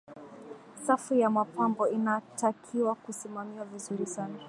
safu 0.85 1.15
ya 1.15 1.29
mapambo 1.29 1.87
inatakiwa 1.89 2.95
kusimamiwa 2.95 3.65
vizuri 3.65 4.05
sana 4.05 4.35